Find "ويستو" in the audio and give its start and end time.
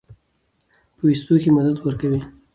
1.05-1.33